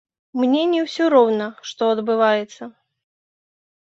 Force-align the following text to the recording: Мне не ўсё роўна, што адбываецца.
Мне 0.43 0.61
не 0.69 0.79
ўсё 0.85 1.09
роўна, 1.13 1.47
што 1.71 1.83
адбываецца. 1.97 2.63